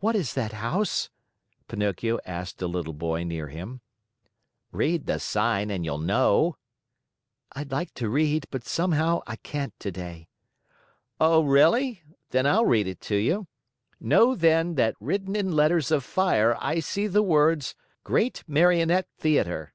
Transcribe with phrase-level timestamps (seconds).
[0.00, 1.08] "What is that house?"
[1.68, 3.80] Pinocchio asked a little boy near him.
[4.72, 6.56] "Read the sign and you'll know."
[7.52, 10.26] "I'd like to read, but somehow I can't today."
[11.20, 12.02] "Oh, really?
[12.30, 13.46] Then I'll read it to you.
[14.00, 19.74] Know, then, that written in letters of fire I see the words: GREAT MARIONETTE THEATER.